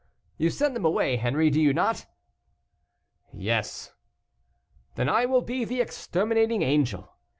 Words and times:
You 0.39 0.49
send 0.49 0.75
them 0.75 0.83
away, 0.83 1.17
Henri, 1.17 1.51
do 1.51 1.61
you 1.61 1.75
not?" 1.75 2.07
"Yes." 3.31 3.93
"Then 4.95 5.07
I 5.07 5.27
will 5.27 5.43
be 5.43 5.63
the 5.63 5.79
exterminating 5.79 6.63
angel." 6.63 7.13